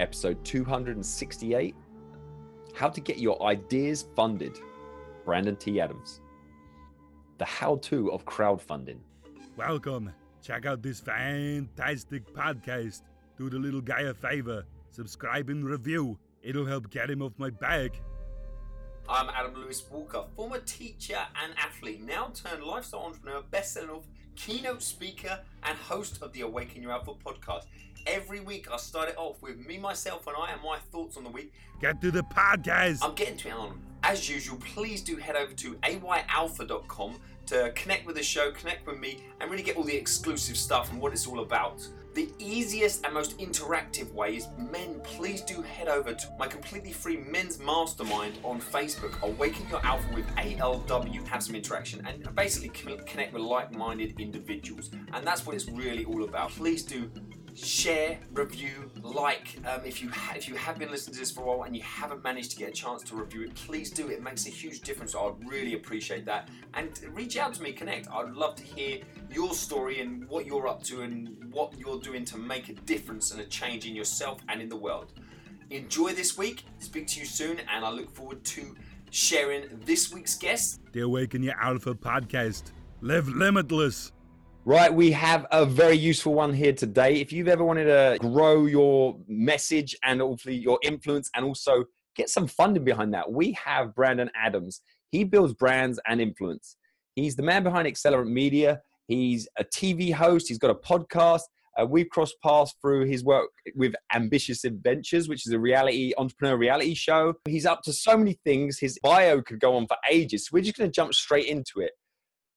[0.00, 1.74] episode 268
[2.74, 4.58] How to Get Your Ideas Funded.
[5.24, 5.80] Brandon T.
[5.80, 6.20] Adams.
[7.38, 8.98] The how to of crowdfunding.
[9.56, 10.12] Welcome.
[10.42, 13.02] Check out this fantastic podcast.
[13.36, 14.64] Do the little guy a favor.
[14.90, 16.18] Subscribe and review.
[16.42, 18.00] It'll help get him off my back.
[19.08, 24.82] I'm Adam Lewis Walker, former teacher and athlete, now turned lifestyle entrepreneur, best-selling author, keynote
[24.82, 27.64] speaker, and host of the Awaken Your Alpha podcast.
[28.06, 31.24] Every week I start it off with me, myself, and I and my thoughts on
[31.24, 31.52] the week.
[31.80, 33.00] Get to the podcast.
[33.02, 33.80] I'm getting to it on.
[34.02, 38.98] As usual, please do head over to ayalpha.com to connect with the show, connect with
[38.98, 41.86] me, and really get all the exclusive stuff and what it's all about.
[42.12, 46.92] The easiest and most interactive way is men, please do head over to my completely
[46.92, 52.68] free men's mastermind on Facebook, Awaken Your Alpha with ALW, have some interaction and basically
[53.06, 54.90] connect with like minded individuals.
[55.12, 56.50] And that's what it's really all about.
[56.50, 57.08] Please do
[57.64, 59.56] share, review, like.
[59.66, 61.76] Um, if you ha- if you have been listening to this for a while and
[61.76, 64.08] you haven't managed to get a chance to review it, please do.
[64.08, 65.14] It makes a huge difference.
[65.14, 66.48] I'd really appreciate that.
[66.74, 68.08] And reach out to me, connect.
[68.10, 68.98] I'd love to hear
[69.32, 73.30] your story and what you're up to and what you're doing to make a difference
[73.32, 75.12] and a change in yourself and in the world.
[75.70, 76.64] Enjoy this week.
[76.78, 78.76] Speak to you soon, and I look forward to
[79.10, 80.80] sharing this week's guest.
[80.92, 82.72] The Awaken Your Alpha podcast.
[83.00, 84.12] Live limitless.
[84.70, 87.16] Right, we have a very useful one here today.
[87.16, 92.30] If you've ever wanted to grow your message and hopefully your influence and also get
[92.30, 94.80] some funding behind that, we have Brandon Adams.
[95.10, 96.76] He builds brands and influence.
[97.16, 98.80] He's the man behind Accelerant Media.
[99.08, 100.46] He's a TV host.
[100.46, 101.42] He's got a podcast.
[101.76, 106.56] Uh, we've crossed paths through his work with Ambitious Adventures, which is a reality entrepreneur
[106.56, 107.34] reality show.
[107.48, 108.78] He's up to so many things.
[108.78, 110.46] His bio could go on for ages.
[110.46, 111.90] So we're just going to jump straight into it.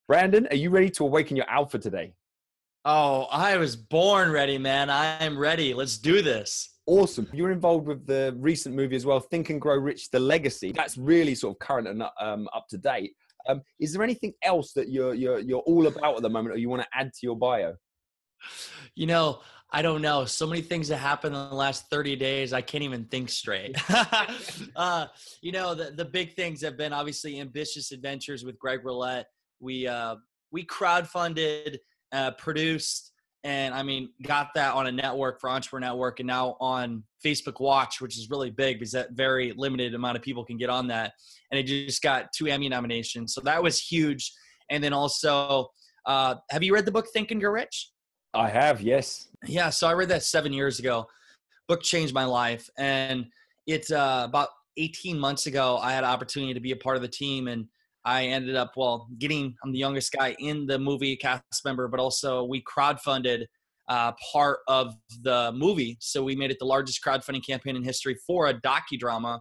[0.08, 2.14] Brandon, are you ready to awaken your alpha today?
[2.84, 4.90] Oh, I was born ready, man.
[4.90, 5.74] I'm ready.
[5.74, 6.78] Let's do this.
[6.86, 7.30] Awesome.
[7.32, 10.74] You're involved with the recent movie as well, Think and Grow Rich, The Legacy.
[10.74, 13.14] That's really sort of current and um, up to date.
[13.48, 16.58] Um, is there anything else that you're, you're, you're all about at the moment or
[16.58, 17.76] you want to add to your bio?
[18.96, 19.40] You know,
[19.72, 20.26] I don't know.
[20.26, 23.78] So many things that happened in the last 30 days, I can't even think straight.
[24.76, 25.08] uh,
[25.42, 29.24] you know, the, the big things have been obviously ambitious adventures with Greg Rollett
[29.64, 30.18] we uh,
[30.52, 31.78] we crowdfunded,
[32.12, 33.14] uh, produced,
[33.44, 37.60] and I mean got that on a network for Entrepreneur Network, and now on Facebook
[37.60, 40.88] Watch, which is really big because that very limited amount of people can get on
[40.88, 41.14] that,
[41.50, 44.32] and it just got two Emmy nominations, so that was huge.
[44.70, 45.70] And then also,
[46.06, 47.90] uh, have you read the book Think and Grow Rich?
[48.34, 49.28] I have, yes.
[49.46, 51.06] Yeah, so I read that seven years ago.
[51.68, 53.26] Book changed my life, and
[53.68, 55.78] it's uh, about 18 months ago.
[55.78, 57.68] I had an opportunity to be a part of the team, and
[58.06, 62.00] I ended up, well, getting, I'm the youngest guy in the movie cast member, but
[62.00, 63.46] also we crowdfunded
[63.88, 65.98] uh, part of the movie.
[66.00, 69.40] So we made it the largest crowdfunding campaign in history for a docudrama.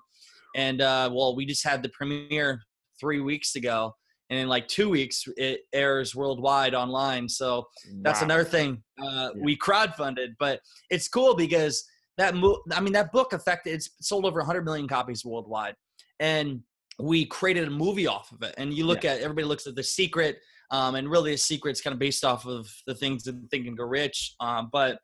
[0.54, 2.60] And uh, well, we just had the premiere
[3.00, 3.94] three weeks ago.
[4.30, 7.28] And in like two weeks, it airs worldwide online.
[7.28, 7.66] So
[8.00, 8.26] that's wow.
[8.26, 9.42] another thing uh, yeah.
[9.42, 10.34] we crowdfunded.
[10.38, 11.84] But it's cool because
[12.16, 15.74] that, mo- I mean, that book affected, it's sold over 100 million copies worldwide.
[16.18, 16.60] And
[16.98, 18.54] we created a movie off of it.
[18.58, 19.12] And you look yeah.
[19.12, 20.38] at everybody looks at the secret,
[20.70, 23.76] um, and really the secret's kind of based off of the things that Think and
[23.76, 24.34] Grow Rich.
[24.40, 24.98] Um, but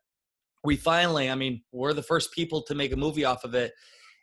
[0.63, 3.73] we finally, I mean, we're the first people to make a movie off of it,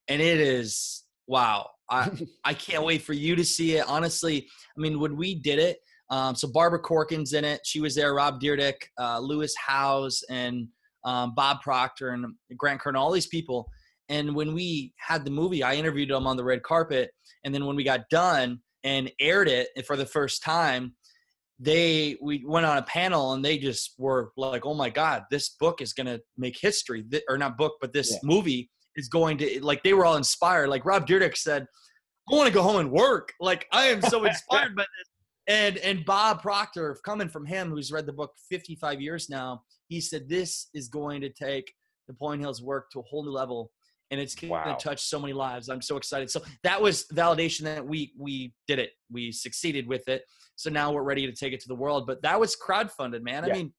[0.09, 1.71] and it is wow.
[1.91, 2.11] I
[2.45, 3.89] I can't wait for you to see it.
[3.89, 5.79] Honestly, I mean, when we did it,
[6.11, 7.61] um, so Barbara Corcoran's in it.
[7.65, 8.15] She was there.
[8.15, 10.69] Rob Dyrdek, uh, Lewis Howes, and
[11.05, 12.27] um, Bob Proctor, and
[12.57, 12.97] Grant Kern.
[12.97, 13.69] All these people.
[14.09, 17.11] And when we had the movie, I interviewed them on the red carpet.
[17.45, 20.95] And then when we got done and aired it for the first time,
[21.59, 25.51] they we went on a panel and they just were like, "Oh my God, this
[25.59, 28.19] book is gonna make history." Or not book, but this yeah.
[28.23, 29.83] movie is going to like.
[29.83, 30.69] They were all inspired.
[30.69, 31.67] Like Rob Dyrdek said,
[32.31, 35.09] "I want to go home and work." Like I am so inspired by this.
[35.49, 40.01] And and Bob Proctor, coming from him, who's read the book 55 years now, he
[40.01, 41.73] said this is going to take
[42.09, 43.71] Napoleon Hill's work to a whole new level
[44.11, 45.69] and it's going to touch so many lives.
[45.69, 46.31] I'm so excited.
[46.31, 48.91] So that was validation that we we did it.
[49.11, 50.23] We succeeded with it.
[50.55, 52.07] So now we're ready to take it to the world.
[52.07, 53.45] But that was crowdfunded, man.
[53.45, 53.53] Yeah.
[53.53, 53.73] I mean,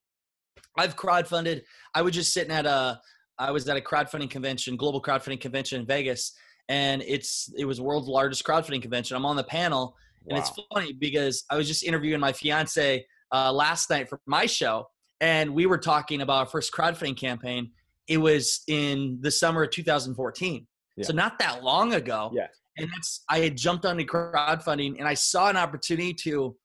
[0.77, 1.61] I've crowdfunded.
[1.93, 2.99] I was just sitting at a
[3.39, 6.33] I was at a crowdfunding convention, global crowdfunding convention in Vegas,
[6.69, 9.15] and it's it was world's largest crowdfunding convention.
[9.15, 9.95] I'm on the panel,
[10.27, 10.39] and wow.
[10.39, 14.87] it's funny because I was just interviewing my fiance uh, last night for my show,
[15.21, 17.71] and we were talking about our first crowdfunding campaign
[18.07, 20.67] it was in the summer of 2014.
[20.95, 21.05] Yeah.
[21.05, 22.31] So not that long ago.
[22.33, 22.47] Yeah.
[22.77, 26.55] And that's I had jumped onto crowdfunding and I saw an opportunity to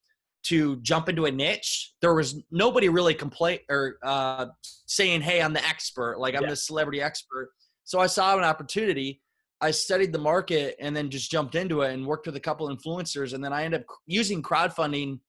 [0.45, 1.93] to jump into a niche.
[2.01, 4.47] There was nobody really complain or uh,
[4.87, 6.19] saying, "Hey, I'm the expert.
[6.19, 6.51] Like I'm yeah.
[6.51, 7.51] the celebrity expert."
[7.85, 9.23] So I saw an opportunity.
[9.61, 12.69] I studied the market and then just jumped into it and worked with a couple
[12.69, 13.33] influencers.
[13.33, 15.21] And then I ended up using crowdfunding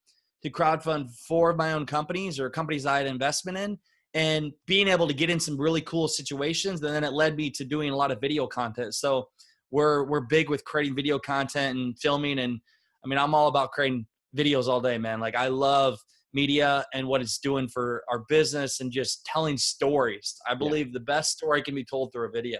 [0.42, 3.77] to crowdfund four of my own companies or companies I had investment in
[4.13, 6.81] and being able to get in some really cool situations.
[6.81, 8.94] And then it led me to doing a lot of video content.
[8.95, 9.30] So
[9.71, 12.39] we're, we're big with creating video content and filming.
[12.39, 12.60] And
[13.04, 14.06] I mean, I'm all about creating
[14.36, 15.19] videos all day, man.
[15.19, 16.00] Like I love
[16.33, 20.36] media and what it's doing for our business and just telling stories.
[20.48, 20.94] I believe yeah.
[20.94, 22.60] the best story can be told through a video.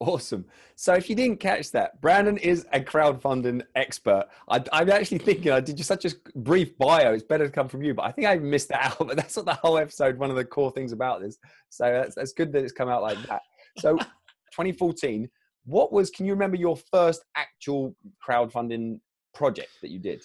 [0.00, 0.46] Awesome.
[0.76, 4.24] So if you didn't catch that, Brandon is a crowdfunding expert.
[4.48, 7.12] I, am actually thinking I did just such a brief bio.
[7.12, 8.98] It's better to come from you, but I think I missed that out.
[9.06, 10.16] But that's not the whole episode.
[10.16, 11.36] One of the core things about this.
[11.68, 13.42] So that's, that's good that it's come out like that.
[13.78, 13.96] So
[14.52, 15.28] 2014,
[15.66, 17.94] what was, can you remember your first actual
[18.26, 19.00] crowdfunding
[19.34, 20.22] project that you did?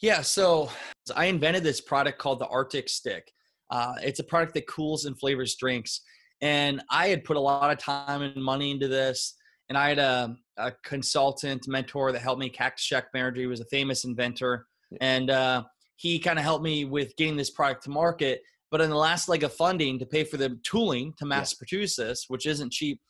[0.00, 0.68] Yeah, so
[1.14, 3.30] I invented this product called the Arctic Stick.
[3.70, 6.00] Uh, it's a product that cools and flavors drinks.
[6.42, 9.34] And I had put a lot of time and money into this.
[9.68, 13.06] And I had a, a consultant mentor that helped me, Cactus Jack.
[13.34, 14.66] He was a famous inventor.
[15.00, 15.62] And uh,
[15.96, 18.42] he kind of helped me with getting this product to market.
[18.70, 21.58] But in the last leg of funding to pay for the tooling to mass yeah.
[21.58, 23.00] produce this, which isn't cheap,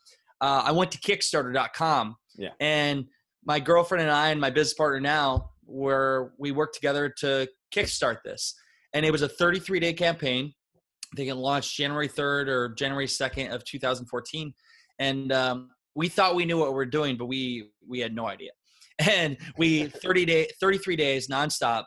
[0.41, 2.17] uh, I went to Kickstarter.com.
[2.37, 2.51] Yeah.
[2.61, 3.07] And
[3.45, 8.19] my girlfriend and I and my business partner now where we worked together to kickstart
[8.25, 8.55] this.
[8.93, 10.53] And it was a 33 day campaign.
[11.17, 14.55] Think it launched January 3rd or January 2nd of 2014.
[14.99, 18.27] And um, we thought we knew what we were doing, but we we had no
[18.27, 18.51] idea.
[19.11, 21.85] And we 30 day 33 days nonstop.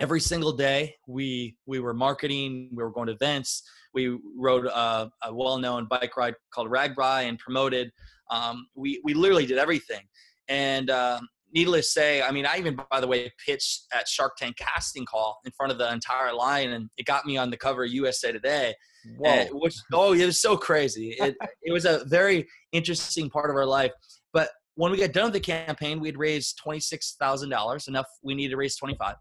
[0.00, 2.70] Every single day, we we were marketing.
[2.72, 3.62] We were going to events.
[3.92, 7.90] We rode a, a well-known bike ride called RAGBRAI and promoted.
[8.30, 10.02] Um, we we literally did everything.
[10.48, 14.36] And um, needless to say, I mean, I even, by the way, pitched at Shark
[14.36, 17.56] Tank casting call in front of the entire line, and it got me on the
[17.56, 18.74] cover of USA Today.
[19.16, 19.46] Whoa.
[19.52, 21.16] which, oh, it was so crazy.
[21.18, 23.92] It, it was a very interesting part of our life.
[24.32, 28.50] But when we got done with the campaign, we had raised $26,000, enough we needed
[28.50, 29.14] to raise 25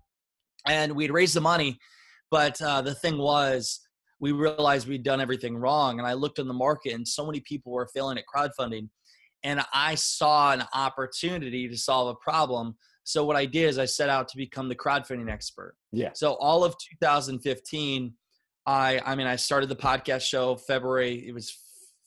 [0.68, 1.80] And we'd raised the money.
[2.30, 3.80] But uh, the thing was,
[4.20, 6.00] we realized we'd done everything wrong.
[6.00, 8.90] And I looked in the market, and so many people were failing at crowdfunding
[9.44, 12.76] and I saw an opportunity to solve a problem.
[13.04, 15.76] So what I did is I set out to become the crowdfunding expert.
[15.92, 16.12] Yeah.
[16.14, 18.14] So all of 2015,
[18.66, 21.28] I I mean I started the podcast show February.
[21.28, 21.58] It was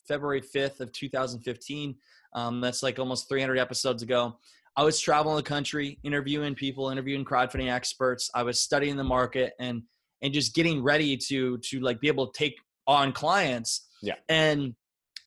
[0.07, 1.95] February 5th of 2015.
[2.35, 4.37] Um, that's like almost 300 episodes ago.
[4.75, 8.29] I was traveling the country, interviewing people, interviewing crowdfunding experts.
[8.33, 9.83] I was studying the market and
[10.21, 12.55] and just getting ready to to like be able to take
[12.87, 13.87] on clients.
[14.01, 14.15] Yeah.
[14.29, 14.75] And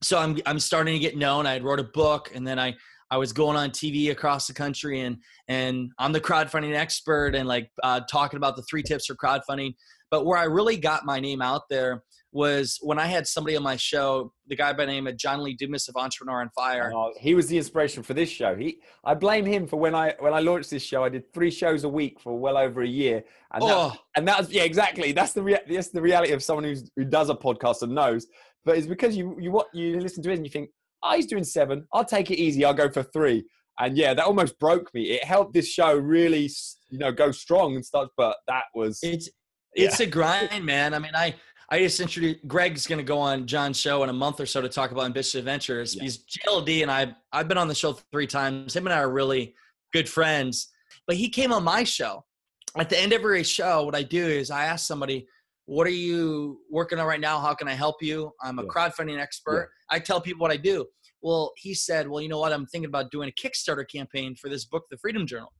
[0.01, 1.45] so I'm I'm starting to get known.
[1.45, 2.75] I had wrote a book, and then I
[3.09, 5.17] I was going on TV across the country, and
[5.47, 9.73] and I'm the crowdfunding expert, and like uh, talking about the three tips for crowdfunding.
[10.09, 12.03] But where I really got my name out there
[12.33, 15.41] was when I had somebody on my show, the guy by the name of John
[15.43, 16.91] Lee Dumas of Entrepreneur on Fire.
[16.93, 18.55] Oh, he was the inspiration for this show.
[18.55, 21.03] He, I blame him for when I when I launched this show.
[21.03, 23.23] I did three shows a week for well over a year,
[23.53, 23.95] and that, oh.
[24.15, 25.13] and that was yeah exactly.
[25.13, 28.27] That's the rea- that's the reality of someone who's, who does a podcast and knows
[28.67, 30.69] but it's because you you what you listen to it and you think,
[31.01, 31.87] oh, he's doing seven.
[31.93, 32.65] I'll take it easy.
[32.65, 33.45] I'll go for three.
[33.79, 35.11] And yeah, that almost broke me.
[35.11, 36.49] It helped this show really,
[36.89, 38.09] you know, go strong and stuff.
[38.17, 39.29] But that was it's
[39.73, 40.93] it's a grind, man.
[40.93, 41.33] I mean, I
[41.69, 44.61] I just introduced Greg's going to go on John's show in a month or so
[44.61, 45.95] to talk about ambitious adventures.
[45.95, 46.03] Yeah.
[46.03, 48.75] He's JLD and I I've been on the show three times.
[48.75, 49.55] Him and I are really
[49.93, 50.69] good friends.
[51.05, 52.25] But he came on my show.
[52.77, 55.27] At the end of every show, what I do is I ask somebody,
[55.67, 57.39] what are you working on right now?
[57.39, 58.31] How can I help you?
[58.41, 58.69] I'm a yeah.
[58.69, 59.69] crowdfunding expert.
[59.91, 59.97] Yeah.
[59.97, 60.85] I tell people what I do.
[61.21, 62.53] Well, he said, well, you know what?
[62.53, 65.51] I'm thinking about doing a Kickstarter campaign for this book, The Freedom Journal.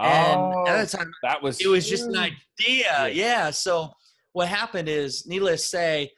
[0.00, 2.34] And oh, at the time, that was it was just an idea.
[2.66, 3.06] Yeah.
[3.06, 3.50] yeah.
[3.50, 3.90] So
[4.32, 6.10] what happened is, needless to say,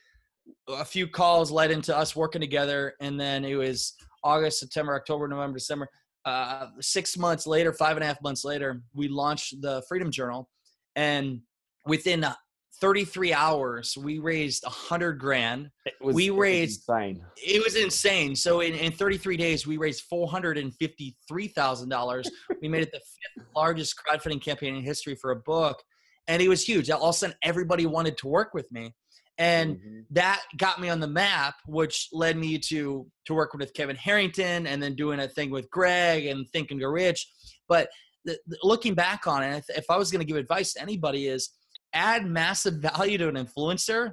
[0.69, 5.29] a few calls led into us working together, and then it was August, September, October,
[5.29, 5.89] November, December.
[6.25, 10.49] Uh, six months later, five and a half months later, we launched the Freedom Journal,
[10.95, 11.41] and
[11.85, 12.25] within
[12.81, 15.71] 33 hours we raised 100 grand.
[16.01, 17.25] Was, we raised it insane.
[17.37, 18.35] It was insane.
[18.37, 22.27] So in, in 33 days we raised $453000
[22.63, 25.83] we made it the fifth largest crowdfunding campaign in history for a book
[26.29, 26.91] and it was huge.
[26.91, 28.95] All of a sudden everybody wanted to work with me
[29.39, 30.01] and mm-hmm.
[30.11, 34.67] that got me on the map which led me to to work with kevin harrington
[34.67, 37.29] and then doing a thing with greg and Think and Grow Rich.
[37.69, 37.89] But
[38.25, 41.29] the, the, looking back on it if i was going to give advice to anybody
[41.29, 41.51] is
[41.93, 44.13] add massive value to an influencer,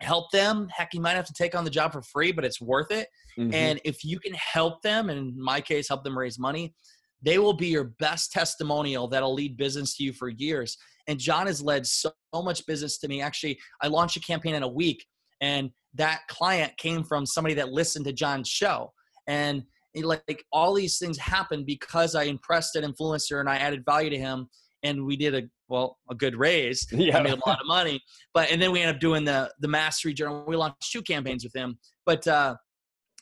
[0.00, 0.68] help them.
[0.74, 3.08] Heck, you might have to take on the job for free, but it's worth it.
[3.38, 3.54] Mm-hmm.
[3.54, 6.74] And if you can help them, and in my case, help them raise money,
[7.22, 10.76] they will be your best testimonial that'll lead business to you for years.
[11.06, 13.20] And John has led so, so much business to me.
[13.20, 15.04] Actually, I launched a campaign in a week,
[15.40, 18.92] and that client came from somebody that listened to John's show.
[19.26, 19.64] And
[19.94, 24.10] like, like all these things happened because I impressed an influencer and I added value
[24.10, 24.48] to him
[24.82, 26.86] and we did a well a good raise.
[26.92, 27.18] Yeah.
[27.18, 28.02] I made a lot of money.
[28.34, 30.44] But and then we ended up doing the the mastery journal.
[30.46, 31.78] We launched two campaigns with him.
[32.04, 32.56] But uh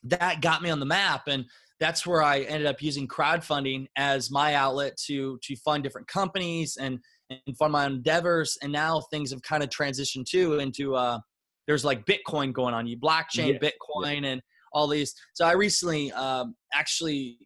[0.04, 1.44] that got me on the map and
[1.80, 6.76] that's where I ended up using crowdfunding as my outlet to to fund different companies
[6.80, 6.98] and
[7.30, 8.56] and fund my endeavors.
[8.62, 11.18] And now things have kind of transitioned too into uh,
[11.66, 14.40] there's like Bitcoin going on, you blockchain, Yeah, Bitcoin, and
[14.72, 15.14] all these.
[15.34, 17.38] So I recently um, actually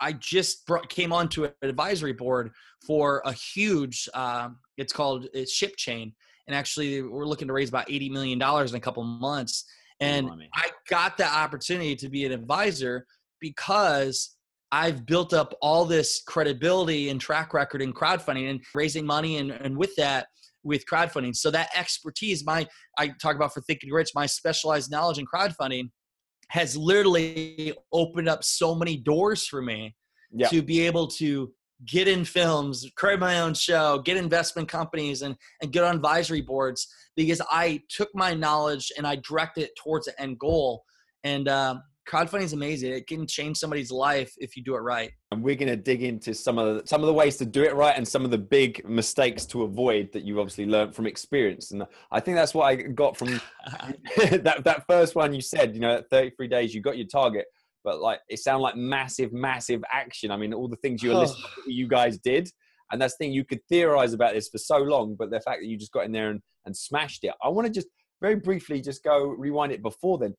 [0.00, 2.52] I just brought, came onto an advisory board
[2.86, 4.08] for a huge.
[4.14, 6.12] Uh, it's called it's ShipChain,
[6.46, 9.64] and actually we're looking to raise about eighty million dollars in a couple months.
[10.00, 13.06] And I got the opportunity to be an advisor
[13.38, 14.36] because
[14.72, 19.50] I've built up all this credibility and track record in crowdfunding and raising money, and,
[19.50, 20.28] and with that,
[20.62, 21.36] with crowdfunding.
[21.36, 22.66] So that expertise, my
[22.98, 25.90] I talk about for Thinking Rich, my specialized knowledge in crowdfunding
[26.50, 29.94] has literally opened up so many doors for me
[30.32, 30.48] Yeah.
[30.48, 31.52] to be able to
[31.86, 36.42] get in films, create my own show, get investment companies, and and get on advisory
[36.42, 40.84] boards because I took my knowledge and I directed it towards the end goal.
[41.24, 45.12] And um, crowdfunding is amazing; it can change somebody's life if you do it right.
[45.30, 47.62] and we're going to dig into some of the, some of the ways to do
[47.62, 51.06] it right and some of the big mistakes to avoid that you've obviously learned from
[51.06, 51.70] experience.
[51.70, 53.28] And i think that's what i got from
[54.16, 57.46] that that first one you said you know at 33 days you got your target.
[57.82, 60.30] But like it sounded like massive massive action.
[60.30, 62.50] I mean all the things you were listening to, you guys did.
[62.92, 65.60] And that's the thing you could theorize about this for so long but the fact
[65.60, 67.32] that you just got in there and, and smashed it.
[67.42, 67.86] I want to just
[68.20, 70.34] very briefly just go rewind it before then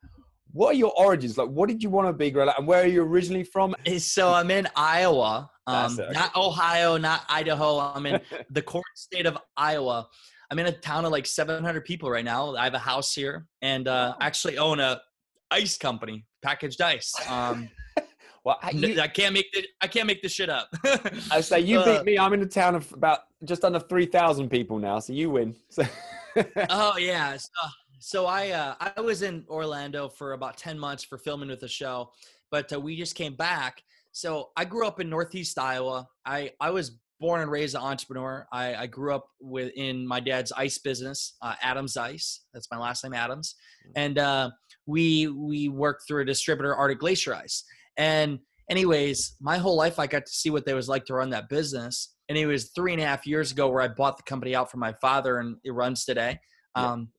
[0.53, 2.87] what are your origins like what did you want to be Grella, and where are
[2.87, 7.79] you originally from so I'm in Iowa, um, not Ohio, not Idaho.
[7.79, 10.07] I'm in the core state of Iowa.
[10.49, 12.55] I'm in a town of like 700 people right now.
[12.55, 14.99] I have a house here, and uh, actually own a
[15.49, 17.13] ice company, packaged ice.
[17.29, 17.69] Um,
[18.43, 20.69] well I- you, I can't make the I can't make this shit up.
[21.31, 22.17] I say you Uh, beat me.
[22.19, 25.55] I'm in a town of about just under three thousand people now, so you win.
[25.69, 25.83] So
[26.69, 27.37] oh yeah.
[27.37, 27.49] So,
[28.01, 31.67] so I uh, I was in Orlando for about ten months for filming with the
[31.67, 32.11] show,
[32.49, 33.81] but uh, we just came back.
[34.11, 36.07] So I grew up in Northeast Iowa.
[36.25, 38.47] I I was born and raised an entrepreneur.
[38.51, 42.41] I, I grew up within my dad's ice business, uh, Adams Ice.
[42.53, 43.55] That's my last name, Adams.
[43.95, 44.49] And uh,
[44.87, 47.63] we we worked through a distributor, Arctic Glacier Ice.
[47.97, 51.29] And anyways, my whole life I got to see what they was like to run
[51.29, 52.15] that business.
[52.29, 54.71] And it was three and a half years ago where I bought the company out
[54.71, 56.39] from my father, and it runs today.
[56.73, 57.09] Um,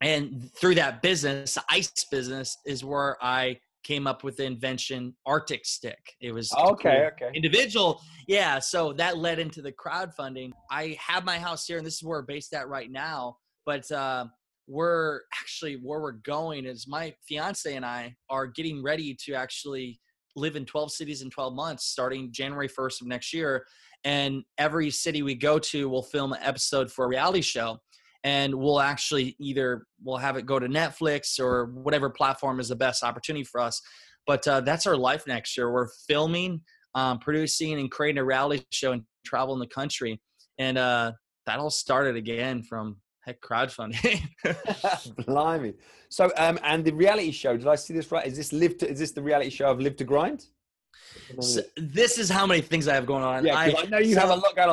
[0.00, 5.64] and through that business, ice business, is where I came up with the invention Arctic
[5.64, 6.14] Stick.
[6.20, 7.30] It was okay, okay.
[7.34, 11.96] individual yeah so that led into the crowdfunding i have my house here and this
[11.96, 14.24] is where we're based at right now but uh,
[14.68, 19.98] we're actually where we're going is my fiance and i are getting ready to actually
[20.36, 23.66] live in 12 cities in 12 months starting january 1st of next year
[24.04, 27.76] and every city we go to will film an episode for a reality show
[28.24, 32.76] and we'll actually either we'll have it go to netflix or whatever platform is the
[32.76, 33.80] best opportunity for us
[34.26, 36.60] but uh, that's our life next year we're filming
[36.94, 40.20] um, producing and creating a reality show and traveling the country
[40.58, 41.12] and uh,
[41.46, 44.22] that all started again from heck crowdfunding
[45.26, 45.74] Blimey.
[46.08, 47.56] So, um, and the reality show.
[47.56, 48.26] Did I see this right?
[48.26, 48.78] Is this live?
[48.78, 50.46] To, is this the reality show of Live to Grind?
[51.40, 53.44] So, this is how many things i have going on.
[53.44, 54.68] Yeah, 'cause I, know you have a lot going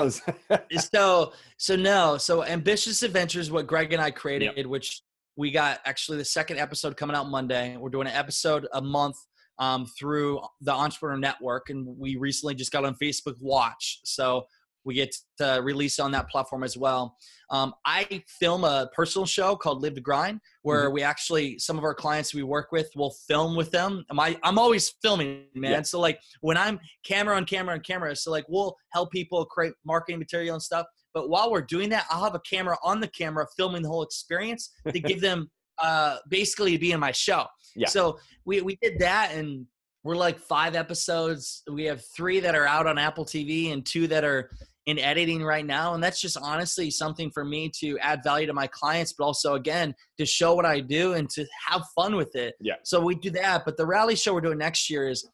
[0.50, 0.60] on.
[0.80, 5.02] so so no so ambitious adventures what greg and i created which
[5.36, 7.78] we got actually the second episode coming out monday.
[7.78, 9.18] We're doing an episode a month
[9.60, 14.00] um, through the entrepreneur network and we recently just got on facebook watch.
[14.04, 14.46] So
[14.88, 17.18] we get to release on that platform as well.
[17.50, 21.84] Um, i film a personal show called live to grind where we actually some of
[21.84, 24.04] our clients we work with will film with them.
[24.10, 25.72] Am I, i'm always filming man.
[25.72, 25.82] Yeah.
[25.84, 29.74] so like when i'm camera on camera on camera so like we'll help people create
[29.86, 30.88] marketing material and stuff.
[31.14, 34.04] But while we're doing that i'll have a camera on the camera filming the whole
[34.04, 35.50] experience to give them
[35.82, 37.46] uh basically to be in my show.
[37.76, 37.88] Yeah.
[37.88, 39.68] so we we did that and
[40.08, 41.64] we're like five episodes.
[41.70, 44.50] We have three that are out on apple tv and two that are
[44.88, 48.54] in editing right now and that's just honestly something for me to add value to
[48.54, 52.36] my clients but also again to show what i do and to have fun with
[52.36, 52.76] it Yeah.
[52.84, 55.30] so we do that but the rally show we're doing next year is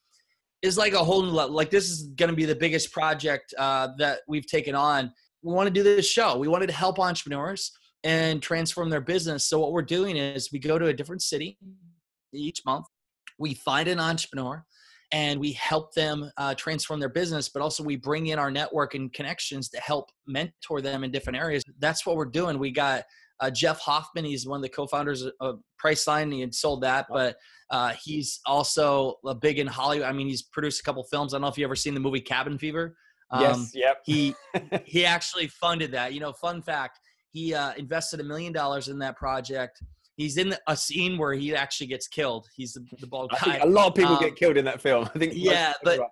[0.64, 1.54] is like a whole new level.
[1.54, 5.12] Like this is going to be the biggest project uh, that we've taken on.
[5.44, 6.38] We want to do this show.
[6.38, 7.74] We wanted to help entrepreneurs
[8.06, 9.46] and transform their business.
[9.46, 11.58] So what we're doing is we go to a different city
[12.34, 12.86] each month.
[13.38, 14.64] We find an entrepreneur
[15.14, 18.96] and we help them uh, transform their business, but also we bring in our network
[18.96, 21.64] and connections to help mentor them in different areas.
[21.78, 22.60] That's what we're doing.
[22.60, 23.04] We got
[23.40, 26.32] Uh, Jeff Hoffman, he's one of the co-founders of Priceline.
[26.32, 27.36] He had sold that, but
[27.72, 30.08] uh, he's also a big in Hollywood.
[30.08, 31.34] I mean, he's produced a couple films.
[31.34, 32.96] I don't know if you ever seen the movie Cabin Fever.
[33.32, 33.72] Um, yes.
[33.74, 33.98] Yep.
[34.06, 34.36] he
[34.86, 36.14] he actually funded that.
[36.14, 37.00] You know, fun fact:
[37.32, 39.82] he uh, invested a million dollars in that project.
[40.24, 42.48] He's in a scene where he actually gets killed.
[42.56, 43.58] He's the, the bald I guy.
[43.58, 45.10] a lot of people Um, get killed in that film.
[45.16, 45.34] I think.
[45.36, 46.10] yeah, are-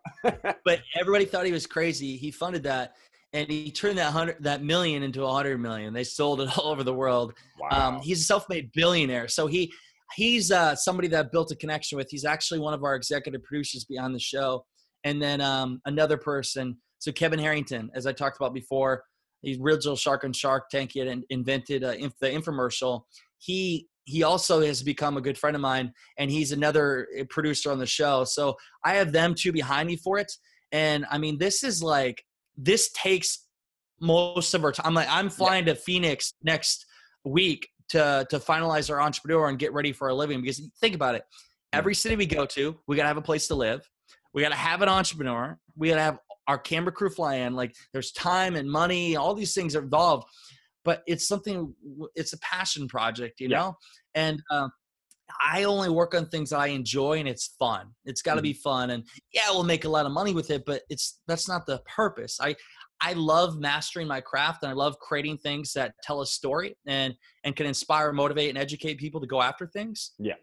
[0.66, 2.18] but everybody thought he was crazy.
[2.18, 2.96] He funded that,
[3.34, 5.94] and he turned that hundred that million into a hundred million.
[5.94, 7.34] They sold it all over the world.
[7.72, 8.02] Um, wow.
[8.04, 9.72] he's a self-made billionaire, so he
[10.16, 12.10] he's uh, somebody that I've built a connection with.
[12.12, 14.66] He's actually one of our executive producers behind the show,
[15.06, 16.78] and then um, another person.
[17.00, 19.04] So Kevin Harrington, as I talked about before,
[19.42, 20.92] he's original Shark and Shark Tank.
[20.94, 23.04] He had invented uh, inf- the infomercial.
[23.40, 27.72] He he also has become a good friend of mine, and he's another uh, producer
[27.72, 28.24] on the show.
[28.24, 30.32] So I have them two behind me for it.
[30.72, 32.24] And I mean, this is like
[32.58, 33.48] this takes
[34.00, 34.94] most of our time.
[34.94, 36.86] Like I'm flying to Phoenix next
[37.24, 40.42] week to to finalize our entrepreneur and get ready for our living.
[40.42, 41.24] Because think about it,
[41.74, 43.88] every city we go to, we gotta have a place to live.
[44.34, 45.58] We gotta have an entrepreneur.
[45.76, 47.54] We gotta have our camera crew fly in.
[47.54, 50.28] Like there's time and money, all these things are involved.
[50.84, 51.74] But it's something.
[52.16, 53.60] It's a passion project, you Yeah.
[53.60, 53.78] know.
[54.16, 54.72] And um,
[55.42, 57.88] I only work on things I enjoy and it's fun.
[58.06, 60.64] It's got to be fun, and yeah, we'll make a lot of money with it,
[60.66, 62.38] but it's that's not the purpose.
[62.42, 62.56] I
[63.04, 67.14] I love mastering my craft, and I love creating things that tell a story and
[67.44, 70.12] and can inspire, motivate, and educate people to go after things.
[70.20, 70.36] Yeah.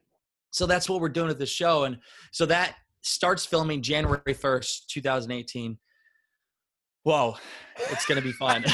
[0.51, 1.99] So that's what we're doing at the show, and
[2.33, 5.79] so that starts filming January first, two thousand eighteen.
[7.05, 7.37] Whoa,
[7.91, 8.65] it's gonna be fun.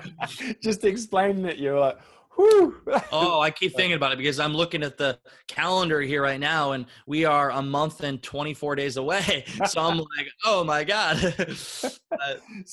[0.62, 1.58] Just explain it.
[1.58, 1.98] You're like,
[2.36, 2.76] whew.
[3.12, 5.18] Oh, I keep thinking about it because I'm looking at the
[5.48, 9.44] calendar here right now, and we are a month and 24 days away.
[9.66, 11.16] So I'm like, oh my god.
[11.22, 11.90] Uh, so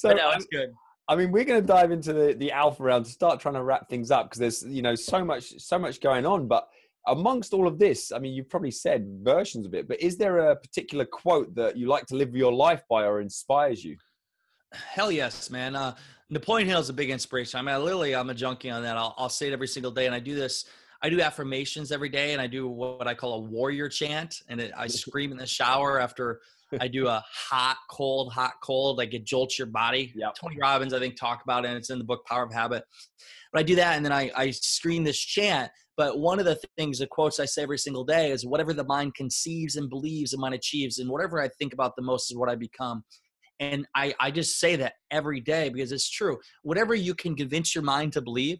[0.09, 0.73] but no, um, it's good.
[1.09, 3.63] I mean, we're going to dive into the, the alpha round to start trying to
[3.63, 6.47] wrap things up because there's you know so much so much going on.
[6.47, 6.67] But
[7.07, 9.87] amongst all of this, I mean, you've probably said versions of it.
[9.87, 13.21] But is there a particular quote that you like to live your life by or
[13.21, 13.97] inspires you?
[14.73, 15.75] Hell yes, man.
[15.75, 15.95] Uh,
[16.29, 17.59] Napoleon Hill is a big inspiration.
[17.59, 18.97] I mean, I literally, I'm a junkie on that.
[18.97, 20.65] I'll, I'll say it every single day, and I do this.
[21.01, 24.59] I do affirmations every day, and I do what I call a warrior chant, and
[24.59, 26.41] it, I scream in the shower after
[26.81, 28.97] I do a hot, cold, hot, cold.
[28.97, 30.11] Like it jolts your body.
[30.15, 30.35] Yep.
[30.35, 32.83] Tony Robbins, I think, talk about it, and it's in the book Power of Habit.
[33.53, 35.71] But I do that, and then I, I scream this chant.
[35.95, 38.83] But one of the things, the quotes I say every single day is whatever the
[38.83, 42.37] mind conceives and believes, the mind achieves, and whatever I think about the most is
[42.37, 43.03] what I become.
[43.59, 46.37] And I, I just say that every day because it's true.
[46.63, 48.59] Whatever you can convince your mind to believe,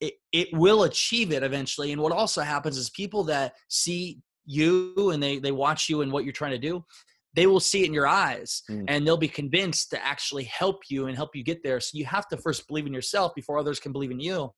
[0.00, 1.92] it, it will achieve it eventually.
[1.92, 6.10] And what also happens is people that see you and they, they watch you and
[6.10, 6.84] what you're trying to do,
[7.34, 8.84] they will see it in your eyes Mm.
[8.88, 11.80] and they'll be convinced to actually help you and help you get there.
[11.80, 14.52] So you have to first believe in yourself before others can believe in you.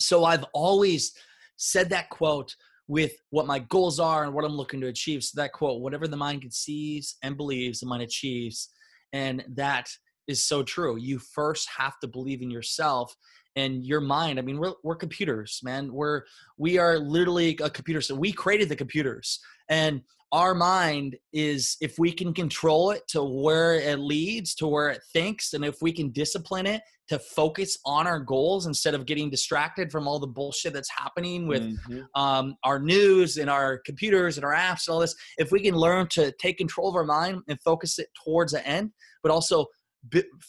[0.00, 1.12] So I've always
[1.56, 2.54] said that quote
[2.88, 5.24] with what my goals are and what I'm looking to achieve.
[5.24, 8.68] So that quote, whatever the mind conceives and believes, the mind achieves.
[9.12, 9.88] And that
[10.26, 10.96] is so true.
[10.96, 13.14] You first have to believe in yourself
[13.56, 14.38] and your mind.
[14.38, 15.92] I mean, we're, we're computers, man.
[15.92, 16.22] We're
[16.58, 18.00] we are literally a computer.
[18.00, 23.22] So we created the computers, and our mind is if we can control it to
[23.22, 27.78] where it leads, to where it thinks, and if we can discipline it to focus
[27.86, 32.04] on our goals instead of getting distracted from all the bullshit that's happening with Mhm.
[32.16, 35.76] um, our news and our computers and our apps and all this, if we can
[35.76, 38.90] learn to take control of our mind and focus it towards the end,
[39.22, 39.66] but also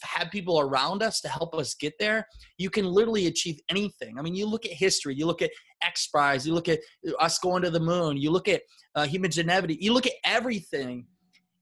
[0.03, 4.17] have people around us to help us get there, you can literally achieve anything.
[4.17, 5.51] I mean, you look at history, you look at
[5.83, 6.79] X Prize, you look at
[7.19, 8.61] us going to the moon, you look at
[8.95, 11.05] uh, human genetic, you look at everything.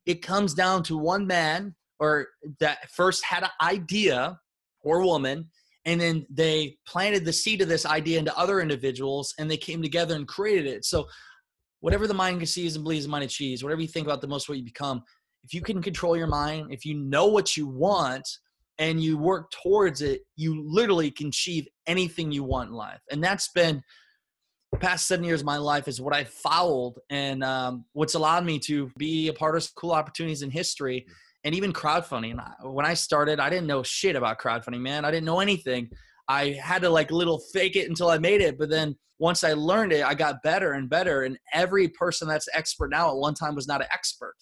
[0.06, 2.28] It comes down to one man or
[2.60, 4.40] that first had an idea
[4.82, 5.50] or woman
[5.86, 9.82] and then they planted the seed of this idea into other individuals and they came
[9.82, 11.08] together and created it so
[11.80, 14.50] whatever the mind conceives and believes the mind achieves whatever you think about the most
[14.50, 15.02] what you become
[15.46, 18.28] if you can control your mind if you know what you want
[18.78, 23.24] and you work towards it you literally can achieve anything you want in life and
[23.24, 23.82] that's been
[24.72, 28.46] the past seven years of my life is what i followed and um, what's allowed
[28.46, 31.06] me to be a part of cool opportunities in history
[31.46, 32.44] and even crowdfunding.
[32.64, 35.06] When I started, I didn't know shit about crowdfunding, man.
[35.06, 35.90] I didn't know anything.
[36.28, 38.58] I had to like little fake it until I made it.
[38.58, 41.22] But then once I learned it, I got better and better.
[41.22, 44.34] And every person that's expert now at one time was not an expert.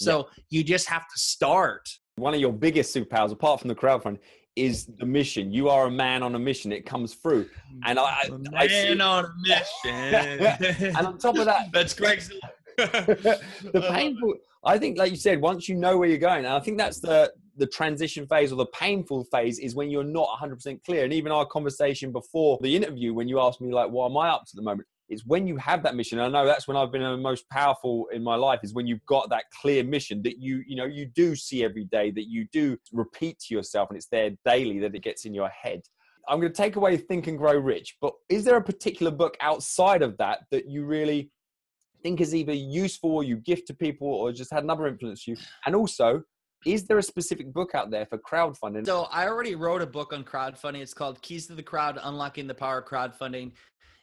[0.00, 1.88] So you just have to start.
[2.16, 4.18] One of your biggest superpowers, apart from the crowdfunding,
[4.56, 5.52] is the mission.
[5.52, 6.72] You are a man on a mission.
[6.72, 7.48] It comes through.
[7.84, 10.96] And I, I, I see, Man on a mission.
[10.96, 12.30] and on top of that, that's Greg's.
[12.76, 14.32] the painful
[14.64, 16.98] i think like you said once you know where you're going and i think that's
[16.98, 21.04] the the transition phase or the painful phase is when you're not 100% clear.
[21.04, 24.30] And even our conversation before the interview, when you asked me, like, what am I
[24.30, 24.88] up to the moment?
[25.10, 26.20] It's when you have that mission.
[26.20, 29.04] I know that's when I've been the most powerful in my life is when you've
[29.06, 32.46] got that clear mission that you, you know, you do see every day, that you
[32.52, 35.82] do repeat to yourself and it's there daily that it gets in your head.
[36.28, 39.36] I'm going to take away Think and Grow Rich, but is there a particular book
[39.40, 41.32] outside of that that you really
[42.04, 45.36] think is either useful or you gift to people or just had another influence you?
[45.66, 46.22] And also,
[46.66, 48.84] is there a specific book out there for crowdfunding?
[48.86, 50.82] So I already wrote a book on crowdfunding.
[50.82, 53.52] It's called Keys to the Crowd: Unlocking the Power of Crowdfunding.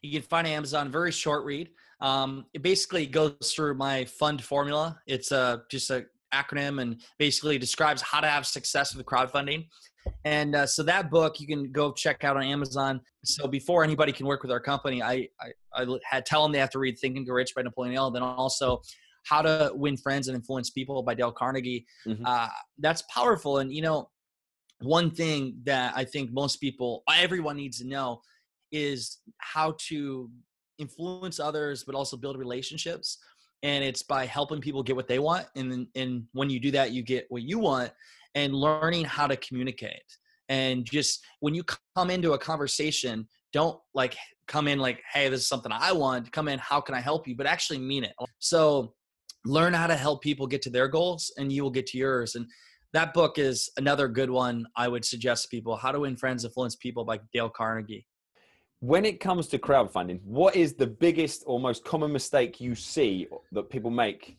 [0.02, 0.92] You can find Amazon.
[0.92, 1.70] Very short read.
[2.02, 5.00] Um, it basically goes through my fund formula.
[5.08, 9.68] It's a just a acronym and basically describes how to have success with crowdfunding.
[10.24, 13.02] And uh, so that book you can go check out on Amazon.
[13.24, 16.60] So before anybody can work with our company, I I, I had tell them they
[16.60, 18.12] have to read Think and Grow Rich by Napoleon Hill.
[18.12, 18.82] Then also
[19.26, 21.86] How to Win Friends and Influence People by Dale Carnegie.
[22.06, 22.26] Mm-hmm.
[22.26, 23.58] Uh, that's powerful.
[23.58, 24.10] And you know,
[24.80, 28.22] one thing that I think most people, everyone needs to know,
[28.72, 30.30] is how to
[30.78, 33.18] influence others, but also build relationships.
[33.64, 36.92] And it's by helping people get what they want, and and when you do that,
[36.92, 37.92] you get what you want
[38.36, 40.04] and learning how to communicate.
[40.50, 41.64] And just when you
[41.96, 44.16] come into a conversation don't like
[44.48, 47.28] come in like hey this is something i want come in how can i help
[47.28, 47.36] you?
[47.36, 48.14] but actually mean it.
[48.40, 48.94] So
[49.46, 52.36] learn how to help people get to their goals and you will get to yours
[52.36, 52.46] and
[52.94, 56.44] that book is another good one i would suggest to people how to win friends
[56.44, 58.06] influence people by dale carnegie
[58.80, 63.28] when it comes to crowdfunding what is the biggest or most common mistake you see
[63.52, 64.38] that people make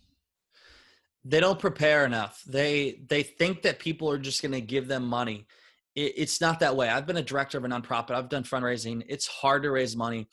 [1.28, 2.42] they don't prepare enough.
[2.46, 5.46] They they think that people are just going to give them money.
[5.94, 6.88] It, it's not that way.
[6.88, 8.12] I've been a director of a nonprofit.
[8.12, 9.02] I've done fundraising.
[9.08, 10.26] It's hard to raise money.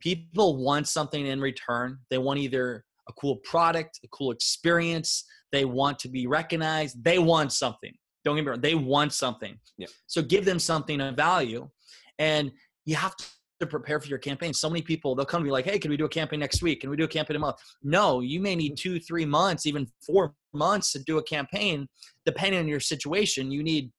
[0.00, 1.98] People want something in return.
[2.10, 5.24] They want either a cool product, a cool experience.
[5.50, 7.02] They want to be recognized.
[7.02, 7.94] They want something.
[8.24, 8.60] Don't get me wrong.
[8.60, 9.58] They want something.
[9.78, 9.86] Yeah.
[10.06, 11.68] So give them something of value,
[12.18, 12.52] and
[12.84, 13.24] you have to
[13.60, 14.52] to prepare for your campaign.
[14.52, 16.62] So many people they'll come to me like, "Hey, can we do a campaign next
[16.62, 16.80] week?
[16.80, 19.86] Can we do a campaign a month?" No, you may need two, three months, even
[20.04, 21.88] four months to do a campaign,
[22.26, 23.50] depending on your situation.
[23.50, 23.92] You need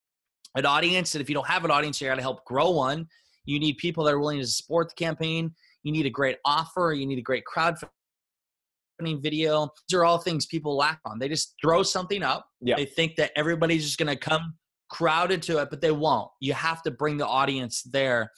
[0.56, 3.08] an audience, and if you don't have an audience, you got to help grow one.
[3.46, 5.54] You need people that are willing to support the campaign.
[5.84, 6.94] You need a great offer.
[6.94, 7.90] You need a great crowdfunding
[9.22, 9.70] video.
[9.88, 11.20] These are all things people lack on.
[11.20, 12.48] They just throw something up.
[12.62, 12.76] Yeah.
[12.76, 14.56] They think that everybody's just going to come
[14.90, 16.30] crowded to it, but they won't.
[16.40, 18.32] You have to bring the audience there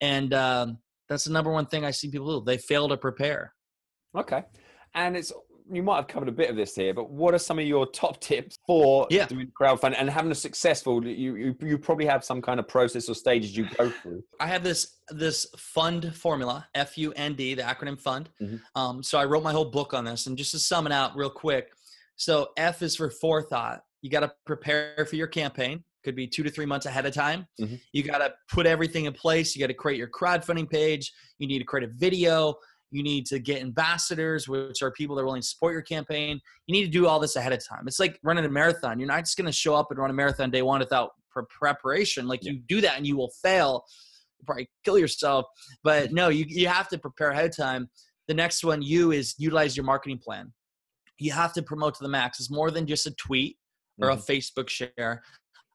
[0.00, 2.44] and um, that's the number one thing I see people do.
[2.44, 3.54] They fail to prepare.
[4.16, 4.42] Okay,
[4.94, 5.32] and it's
[5.70, 7.86] you might have covered a bit of this here, but what are some of your
[7.86, 9.26] top tips for yeah.
[9.26, 11.04] doing crowdfunding and having a successful?
[11.06, 14.22] You, you you probably have some kind of process or stages you go through.
[14.40, 18.30] I have this this fund formula, F U N D, the acronym fund.
[18.40, 18.56] Mm-hmm.
[18.80, 21.16] Um, so I wrote my whole book on this, and just to sum it out
[21.16, 21.70] real quick.
[22.16, 23.82] So F is for forethought.
[24.02, 27.12] You got to prepare for your campaign could be two to three months ahead of
[27.12, 27.46] time.
[27.60, 27.74] Mm-hmm.
[27.92, 29.54] You got to put everything in place.
[29.54, 31.12] You got to create your crowdfunding page.
[31.38, 32.54] You need to create a video.
[32.90, 36.40] You need to get ambassadors, which are people that are willing to support your campaign.
[36.66, 37.82] You need to do all this ahead of time.
[37.86, 38.98] It's like running a marathon.
[38.98, 41.10] You're not just going to show up and run a marathon day one without
[41.60, 42.26] preparation.
[42.26, 42.52] Like yeah.
[42.52, 43.84] you do that and you will fail.
[44.38, 45.44] You probably kill yourself.
[45.84, 47.90] But no, you, you have to prepare ahead of time.
[48.26, 50.52] The next one, you is utilize your marketing plan.
[51.18, 52.40] You have to promote to the max.
[52.40, 53.58] It's more than just a tweet
[54.00, 54.18] or mm-hmm.
[54.18, 55.22] a Facebook share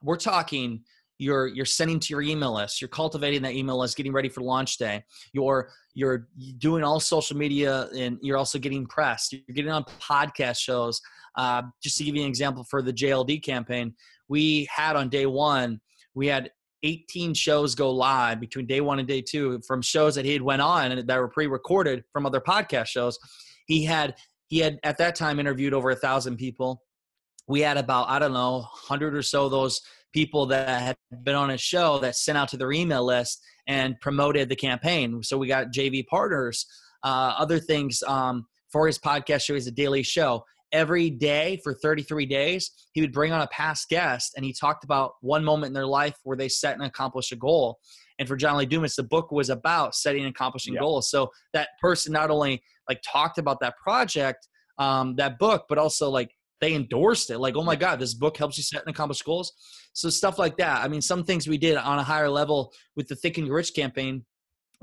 [0.03, 0.83] we're talking
[1.17, 4.41] you're you're sending to your email list you're cultivating that email list getting ready for
[4.41, 5.03] launch day.
[5.31, 9.31] You're you're doing all social media and you're also getting pressed.
[9.33, 11.01] You're getting on podcast shows.
[11.35, 13.91] Uh, just to give you an example for the jld campaign
[14.27, 15.81] we had on day one
[16.13, 16.51] we had
[16.83, 20.41] 18 shows go live between day one and day two from shows that he had
[20.41, 23.17] went on and that were pre-recorded from other podcast shows.
[23.65, 24.15] He had
[24.47, 26.83] he had at that time interviewed over a thousand people
[27.47, 29.81] we had about i don't know 100 or so those
[30.13, 33.99] people that had been on a show that sent out to their email list and
[33.99, 35.21] promoted the campaign.
[35.23, 36.65] So we got jv partners
[37.03, 40.45] uh, other things um, for his podcast show is a daily show.
[40.71, 44.83] Every day for 33 days he would bring on a past guest and he talked
[44.83, 47.79] about one moment in their life where they set and accomplished a goal.
[48.19, 50.81] And for john lee dumas the book was about setting and accomplishing yeah.
[50.81, 51.09] goals.
[51.09, 54.47] So that person not only like talked about that project
[54.79, 56.31] um, that book but also like
[56.63, 59.51] they endorsed it like oh my god this book helps you set and accomplish goals
[59.93, 63.07] so stuff like that i mean some things we did on a higher level with
[63.07, 64.23] the think and rich campaign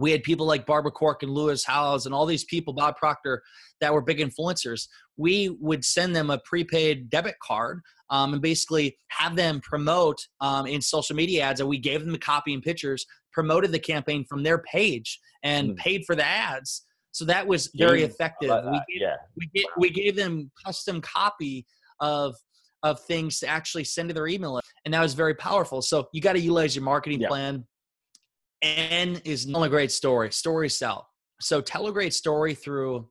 [0.01, 3.43] we had people like Barbara Corcoran Lewis Howes and all these people, Bob Proctor,
[3.83, 4.89] that were big influencers.
[5.19, 10.67] We would send them a prepaid debit card um, and basically have them promote um,
[10.67, 11.61] in social media ads.
[11.61, 15.73] And we gave them the copy and pictures, promoted the campaign from their page, and
[15.73, 15.77] mm.
[15.77, 16.87] paid for the ads.
[17.13, 18.51] So that was very effective.
[18.51, 19.17] We gave, yeah.
[19.37, 21.67] we, gave, we gave them custom copy
[22.01, 22.37] of
[22.83, 24.59] of things to actually send to their email.
[24.85, 25.83] And that was very powerful.
[25.83, 27.29] So you got to utilize your marketing Yeah.
[27.29, 27.67] plan.
[28.63, 30.33] N is not a great story.
[30.33, 31.09] Story sell.
[31.41, 33.09] So tell a great story through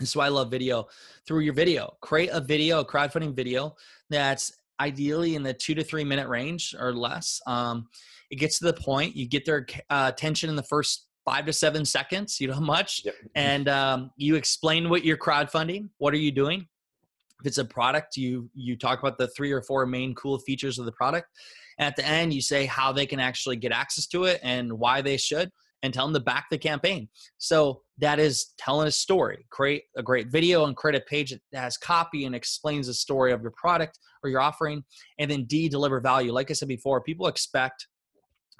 [0.00, 0.86] this is why I love video.
[1.26, 3.76] Through your video, create a video, a crowdfunding video
[4.10, 7.40] that's ideally in the two to three minute range or less.
[7.46, 7.86] Um,
[8.30, 9.14] it gets to the point.
[9.14, 12.40] You get their uh, attention in the first five to seven seconds.
[12.40, 13.14] You know how much, Yep.
[13.34, 15.88] and um, you explain what you're crowdfunding.
[15.98, 16.66] What are you doing?
[17.40, 20.78] If it's a product, you you talk about the three or four main cool features
[20.78, 21.28] of the product.
[21.78, 24.72] And at the end, you say how they can actually get access to it and
[24.72, 25.50] why they should,
[25.82, 27.08] and tell them to back the campaign.
[27.38, 29.44] So that is telling a story.
[29.50, 33.32] Create a great video and create a page that has copy and explains the story
[33.32, 34.84] of your product or your offering.
[35.18, 36.32] And then D, deliver value.
[36.32, 37.88] Like I said before, people expect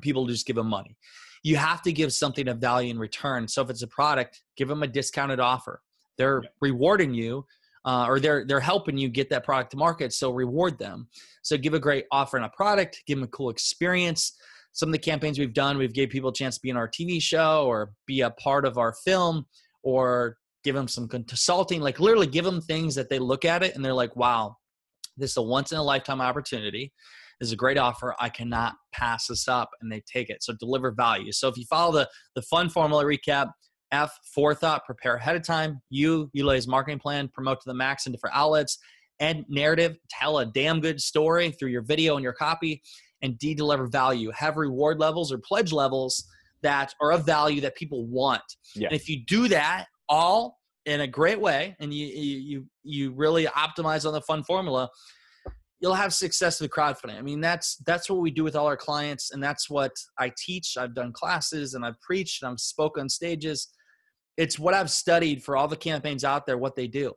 [0.03, 0.97] people to just give them money.
[1.45, 3.47] You have to give something of value in return.
[3.47, 5.81] So if it's a product, give them a discounted offer.
[6.19, 7.47] They're rewarding you.
[7.87, 11.07] Uh, or they're they're helping you get that product to market, so reward them.
[11.43, 14.39] So give a great offer on a product, give them a cool experience,
[14.75, 16.89] some of the campaigns we've done, we've gave people a chance to be in our
[16.89, 19.47] TV show or be a part of our film
[19.85, 23.77] or give them some consulting, like literally give them things that they look at it
[23.77, 24.57] and they're like, wow,
[25.17, 26.93] this is a once in a lifetime opportunity.
[27.41, 28.15] This is a great offer.
[28.21, 29.71] I cannot pass this up.
[29.81, 30.43] And they take it.
[30.43, 31.33] So deliver value.
[31.33, 33.51] So if you follow the, the fun formula recap,
[33.93, 35.81] F, forethought, prepare ahead of time.
[35.91, 38.79] U, utilize marketing plan, promote to the max in different outlets.
[39.21, 42.83] And narrative, tell a damn good story through your video and your copy
[43.23, 44.31] and D deliver value.
[44.33, 46.25] Have reward levels or pledge levels
[46.63, 48.43] that are of value that people want.
[48.75, 48.89] Yeah.
[48.89, 53.13] And if you do that all in a great way and you you you, you
[53.13, 54.89] really optimize on the fun formula,
[55.81, 57.19] you'll have success with crowdfunding.
[57.19, 60.33] I mean, that's that's what we do with all our clients, and that's what I
[60.37, 60.77] teach.
[60.77, 63.69] I've done classes and I've preached and I've spoke on stages.
[64.37, 67.13] It's what I've studied for all the campaigns out there, what they do.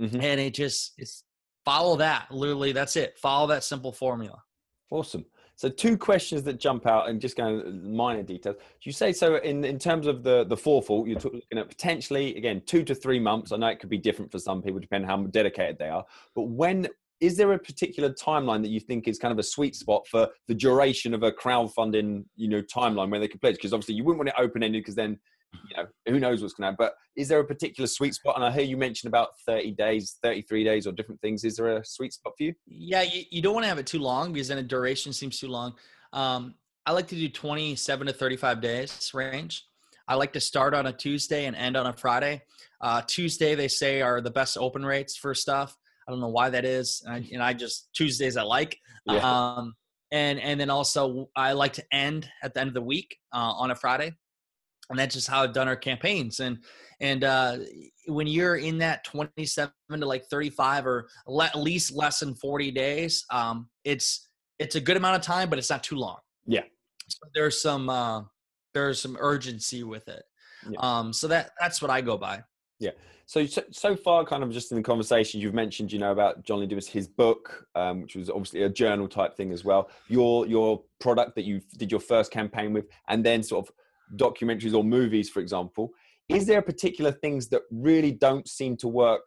[0.00, 0.22] Mhm.
[0.22, 1.24] And it just it's
[1.64, 2.30] follow that.
[2.30, 3.18] Literally, that's it.
[3.18, 4.42] Follow that simple formula.
[4.90, 5.24] Awesome.
[5.56, 8.56] So two questions that jump out and just going minor details.
[8.82, 12.36] You say so in, in terms of the the forefall, you're talking looking at potentially
[12.36, 13.52] again two to three months.
[13.52, 16.04] I know it could be different for some people, depending how dedicated they are.
[16.34, 16.88] But when
[17.22, 20.28] is there a particular timeline that you think is kind of a sweet spot for
[20.48, 23.54] the duration of a crowdfunding, you know, timeline where they can pledge?
[23.54, 25.20] Because obviously you wouldn't want it open ended because then,
[25.52, 26.76] you know, who knows what's going to happen.
[26.80, 28.34] But is there a particular sweet spot?
[28.34, 31.44] And I hear you mentioned about 30 days, 33 days or different things.
[31.44, 32.54] Is there a sweet spot for you?
[32.66, 35.38] Yeah, you, you don't want to have it too long because then a duration seems
[35.38, 35.74] too long.
[36.12, 36.56] Um,
[36.86, 39.64] I like to do 27 to 35 days range.
[40.08, 42.42] I like to start on a Tuesday and end on a Friday.
[42.80, 45.76] Uh, Tuesday, they say, are the best open rates for stuff.
[46.06, 47.02] I don't know why that is.
[47.04, 48.78] And I, and I just, Tuesdays I like.
[49.04, 49.18] Yeah.
[49.18, 49.74] Um,
[50.12, 53.38] and, and then also, I like to end at the end of the week uh,
[53.38, 54.12] on a Friday.
[54.90, 56.38] And that's just how I've done our campaigns.
[56.38, 56.58] And
[57.00, 57.58] and uh,
[58.06, 62.70] when you're in that 27 to like 35 or le- at least less than 40
[62.70, 64.28] days, um, it's
[64.60, 66.18] it's a good amount of time, but it's not too long.
[66.46, 66.62] Yeah.
[67.08, 68.22] So there's some uh,
[68.72, 70.22] there's some urgency with it.
[70.68, 70.78] Yeah.
[70.78, 72.42] Um, so that that's what I go by.
[73.26, 76.44] So, so so far, kind of just in the conversation, you've mentioned, you know, about
[76.44, 79.88] John Lee his book, um, which was obviously a journal type thing as well.
[80.08, 83.74] Your your product that you did your first campaign with, and then sort of
[84.16, 85.90] documentaries or movies, for example.
[86.28, 89.24] Is there particular things that really don't seem to work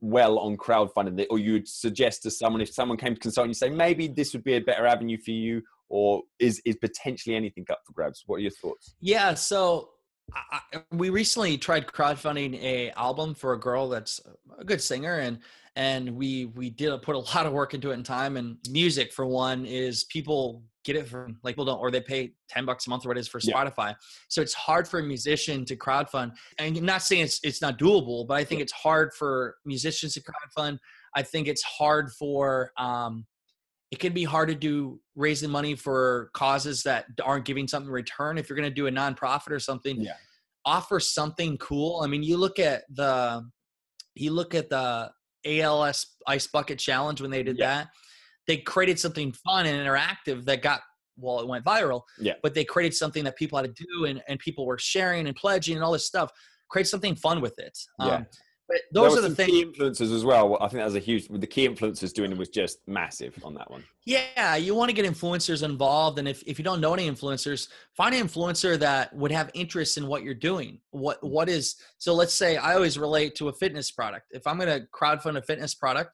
[0.00, 3.70] well on crowdfunding, or you'd suggest to someone if someone came to consult you say
[3.70, 7.80] maybe this would be a better avenue for you, or is is potentially anything up
[7.86, 8.22] for grabs?
[8.26, 8.94] What are your thoughts?
[9.00, 9.34] Yeah.
[9.34, 9.90] So
[10.34, 10.60] I,
[10.92, 14.20] we recently tried crowdfunding a album for a girl that's
[14.58, 15.38] a good singer, and
[15.76, 18.36] and we we did put a lot of work into it in time.
[18.36, 22.32] And music, for one, is people get it from like people don't, or they pay
[22.48, 23.54] ten bucks a month or what it is for Yeah.
[23.54, 23.94] Spotify.
[24.28, 26.32] So it's hard for a musician to crowdfund.
[26.58, 30.14] And I'm not saying it's it's not doable, but I think it's hard for musicians
[30.14, 30.78] to crowdfund.
[31.14, 33.26] I think it's hard for um,
[33.90, 37.92] it can be hard to do raising money for causes that aren't giving something in
[37.92, 38.36] return.
[38.36, 40.12] If you're going to do a nonprofit or something, Yeah.
[40.64, 42.02] offer something cool.
[42.02, 43.48] I mean, you look at the
[44.14, 45.12] you look at the
[45.46, 47.66] ALS Ice Bucket Challenge when they did Yeah.
[47.84, 47.88] that.
[48.48, 50.82] They created something fun and interactive that got
[51.20, 52.02] well, it went viral.
[52.20, 52.34] Yeah.
[52.42, 55.34] But they created something that people had to do, and and people were sharing and
[55.36, 56.30] pledging and all this stuff.
[56.68, 57.76] Create something fun with it.
[58.00, 58.06] Yeah.
[58.16, 58.26] Um,
[58.68, 59.50] But those are the things.
[59.50, 60.58] Key influencers as well.
[60.60, 61.26] I think that was a huge.
[61.28, 63.82] The key influencers doing it was just massive on that one.
[64.04, 66.18] Yeah, you want to get influencers involved.
[66.18, 69.96] And if, if you don't know any influencers, find an influencer that would have interest
[69.96, 70.80] in what you're doing.
[70.90, 74.26] What what is so let's say I always relate to a fitness product.
[74.32, 76.12] If I'm gonna crowdfund a fitness product,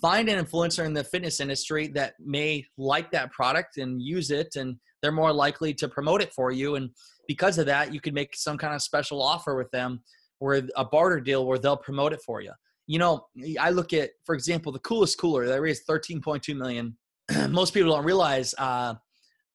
[0.00, 4.56] find an influencer in the fitness industry that may like that product and use it
[4.56, 6.74] and they're more likely to promote it for you.
[6.74, 6.90] And
[7.28, 10.02] because of that, you could make some kind of special offer with them
[10.38, 12.52] where a barter deal where they'll promote it for you.
[12.86, 13.26] you know,
[13.58, 16.96] I look at, for example, the coolest cooler that raised 13.2 million.
[17.48, 18.54] Most people don't realize.
[18.56, 18.94] Uh,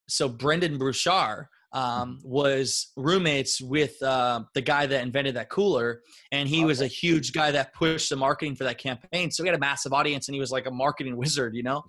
[0.10, 6.48] so Brendon Burchard um, was roommates with uh, the guy that invented that cooler, and
[6.50, 6.66] he okay.
[6.66, 9.32] was a huge guy that pushed the marketing for that campaign.
[9.32, 11.84] So he had a massive audience, and he was like a marketing wizard, you know.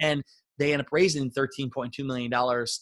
[0.00, 0.22] And
[0.58, 2.80] they ended up raising 13.2 million dollars,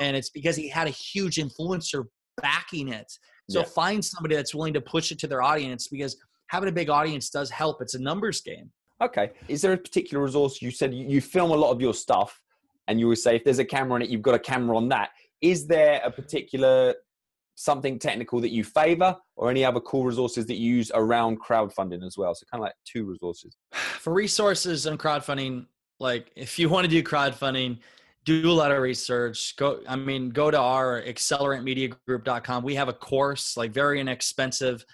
[0.00, 2.04] and it's because he had a huge influencer
[2.40, 3.10] backing it.
[3.50, 3.66] So yeah.
[3.66, 6.16] find somebody that's willing to push it to their audience because
[6.48, 7.82] having a big audience does help.
[7.82, 8.70] It's a numbers game.
[9.02, 9.32] Okay.
[9.48, 10.62] Is there a particular resource?
[10.62, 12.40] You said you film a lot of your stuff,
[12.88, 14.88] and you would say if there's a camera on it, you've got a camera on
[14.90, 15.10] that.
[15.40, 16.94] Is there a particular
[17.56, 22.04] something technical that you favor or any other cool resources that you use around crowdfunding
[22.04, 22.34] as well?
[22.34, 23.56] So kind of like two resources.
[23.72, 25.66] For resources and crowdfunding,
[25.98, 27.78] like if you want to do crowdfunding,
[28.24, 29.56] do a lot of research.
[29.56, 32.64] Go, I mean, go to our accelerantmediagroup.com.
[32.64, 34.84] We have a course, like very inexpensive.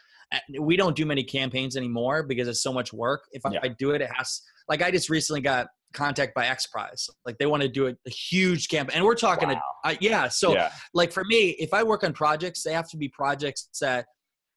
[0.58, 3.22] We don't do many campaigns anymore because it's so much work.
[3.32, 3.60] If I, yeah.
[3.62, 7.08] I do it, it has like I just recently got contact by X Prize.
[7.24, 9.60] Like they want to do a, a huge campaign, and we're talking, wow.
[9.84, 10.28] a, uh, yeah.
[10.28, 10.70] So yeah.
[10.94, 14.06] like for me, if I work on projects, they have to be projects that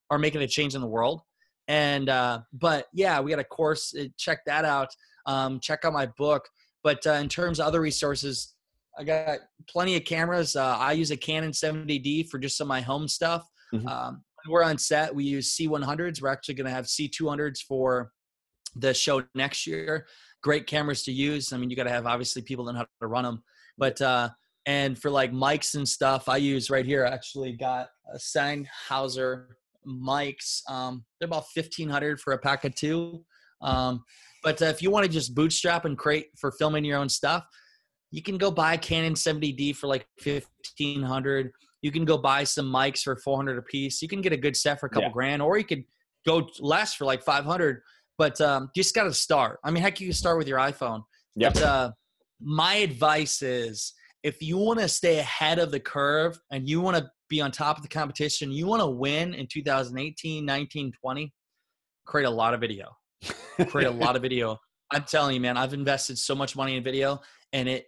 [0.09, 1.21] are making a change in the world.
[1.67, 3.95] And uh, but yeah, we got a course.
[3.99, 4.89] Uh, check that out.
[5.25, 6.47] Um, check out my book.
[6.83, 8.53] But uh, in terms of other resources,
[8.97, 10.56] I got plenty of cameras.
[10.56, 13.47] Uh, I use a Canon 70D for just some of my home stuff.
[13.73, 13.88] Mm-hmm.
[13.88, 15.13] Um, we're on set.
[15.13, 16.21] We use C100s.
[16.21, 18.12] We're actually going to have C200s for
[18.75, 20.06] the show next year.
[20.41, 21.53] Great cameras to use.
[21.53, 23.43] I mean, you got to have obviously people that know how to run them.
[23.77, 24.29] But uh,
[24.65, 27.06] and for like mics and stuff, I use right here.
[27.06, 29.45] I actually got a Sennheiser
[29.88, 30.62] mics.
[30.69, 33.23] Um, they're about fifteen hundred for a pack of two.
[33.62, 34.03] Um,
[34.43, 37.45] but uh, if you want to just bootstrap and create for filming your own stuff,
[38.13, 41.52] you can go buy Canon 70D for like 1500.
[41.82, 44.04] You can go buy some mics for 400 a piece.
[44.04, 45.13] You can get a good set for a couple yeah.
[45.13, 45.84] grand, or you could
[46.23, 47.82] go less for like 500.
[48.19, 49.60] But um, you just got to start.
[49.63, 51.02] I mean, heck, you can start with your iPhone.
[51.38, 51.56] Yep.
[51.56, 51.91] But uh,
[52.39, 56.97] my advice is if you want to stay ahead of the curve and you want
[56.97, 61.34] to be on top of the competition, you want to win in 2018, 19, 20,
[62.06, 62.95] create a lot of video.
[63.69, 64.60] create a lot of video.
[64.91, 67.19] I'm telling you, man, I've invested so much money in video
[67.54, 67.86] and it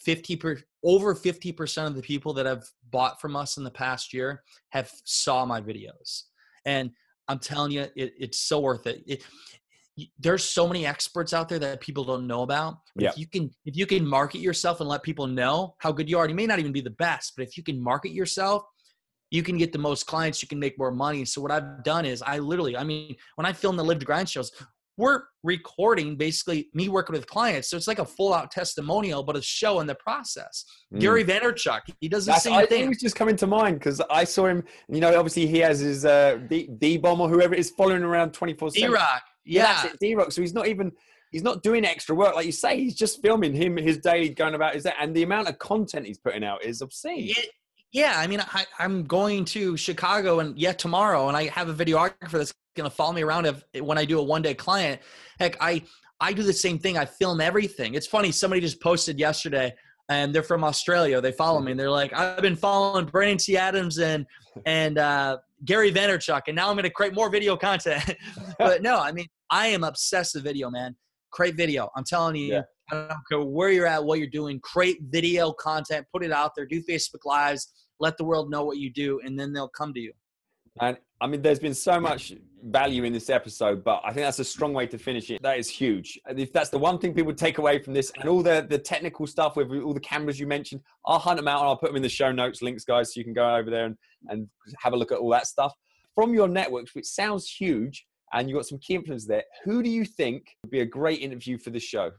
[0.00, 4.12] 50 per, over 50% of the people that have bought from us in the past
[4.12, 6.22] year have saw my videos.
[6.64, 6.90] And
[7.28, 9.02] I'm telling you, it, it's so worth it.
[9.06, 9.24] it.
[10.18, 12.76] There's so many experts out there that people don't know about.
[12.96, 13.10] Yeah.
[13.10, 16.18] If you can, if you can market yourself and let people know how good you
[16.18, 18.62] are, you may not even be the best, but if you can market yourself,
[19.30, 21.24] you can get the most clients, you can make more money.
[21.24, 24.06] So what I've done is I literally, I mean, when I film the Live to
[24.06, 24.52] Grind shows,
[24.96, 27.68] we're recording basically me working with clients.
[27.68, 30.64] So it's like a full out testimonial, but a show in the process.
[30.94, 31.00] Mm.
[31.00, 32.82] Gary Vaynerchuk, he does the That's, same I, thing.
[32.82, 35.80] He was just coming to mind because I saw him, you know, obviously he has
[35.80, 38.88] his uh, D bomb or whoever is following around 24 7.
[38.88, 39.22] D Rock.
[39.44, 39.90] Yeah.
[40.00, 40.32] D Rock.
[40.32, 40.92] So he's not even.
[41.32, 42.78] He's not doing extra work, like you say.
[42.78, 44.94] He's just filming him, his day, going about his, that.
[45.00, 47.30] and the amount of content he's putting out is obscene.
[47.30, 47.50] It,
[47.92, 51.74] yeah, I mean, I, am going to Chicago and yet tomorrow, and I have a
[51.74, 55.00] videographer that's going to follow me around if, when I do a one day client.
[55.38, 55.82] Heck, I
[56.20, 56.96] I do the same thing.
[56.96, 57.94] I film everything.
[57.94, 58.32] It's funny.
[58.32, 59.74] Somebody just posted yesterday,
[60.08, 61.20] and they're from Australia.
[61.20, 63.56] They follow me, and they're like, "I've been following Brandon T.
[63.56, 64.26] Adams and
[64.64, 68.14] and uh, Gary Vaynerchuk, and now I'm going to create more video content."
[68.58, 70.96] but no, I mean, I am obsessed with video, man.
[71.30, 71.90] Create video.
[71.96, 72.54] I'm telling you.
[72.54, 72.62] Yeah.
[72.90, 74.60] I don't care where you're at, what you're doing.
[74.60, 76.66] Create video content, put it out there.
[76.66, 77.72] Do Facebook Lives.
[77.98, 80.12] Let the world know what you do, and then they'll come to you.
[80.80, 84.38] And I mean, there's been so much value in this episode, but I think that's
[84.38, 85.42] a strong way to finish it.
[85.42, 86.18] That is huge.
[86.28, 89.26] If that's the one thing people take away from this and all the, the technical
[89.26, 91.96] stuff with all the cameras you mentioned, I'll hunt them out and I'll put them
[91.96, 93.96] in the show notes links, guys, so you can go over there and,
[94.28, 95.72] and have a look at all that stuff.
[96.14, 99.88] From your networks, which sounds huge, and you've got some key influencers there, who do
[99.88, 102.10] you think would be a great interview for the show?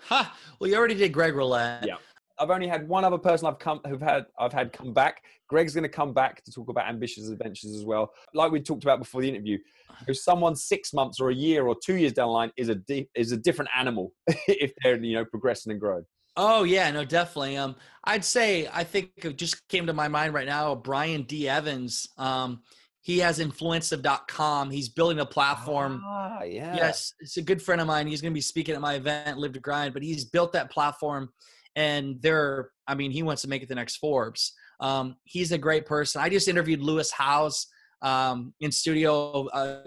[0.00, 0.36] Ha!
[0.58, 1.86] Well, you already did Greg Rollett.
[1.86, 1.96] Yeah.
[2.38, 5.22] I've only had one other person I've come who've had I've had come back.
[5.48, 8.10] Greg's going to come back to talk about ambitious adventures as well.
[8.34, 9.58] Like we talked about before the interview,
[10.06, 12.74] if someone six months or a year or two years down the line is a
[12.74, 14.12] di- is a different animal
[14.48, 16.04] if they're you know progressing and growing.
[16.36, 17.56] Oh yeah, no, definitely.
[17.56, 20.74] Um, I'd say I think it just came to my mind right now.
[20.74, 21.48] Brian D.
[21.48, 22.06] Evans.
[22.18, 22.62] Um,
[23.06, 24.70] he has influencive.com.
[24.70, 26.02] He's building a platform.
[26.04, 26.74] Ah, yeah.
[26.74, 28.08] Yes, it's a good friend of mine.
[28.08, 29.94] He's going to be speaking at my event, Live to Grind.
[29.94, 31.30] But he's built that platform
[31.76, 35.58] and they're i mean he wants to make it the next forbes um, he's a
[35.58, 37.66] great person i just interviewed lewis howes
[38.02, 39.82] um, in studio uh,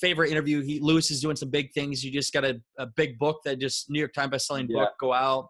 [0.00, 3.18] favorite interview he lewis is doing some big things you just got a, a big
[3.18, 4.84] book that just new york times best-selling yeah.
[4.84, 5.48] book go out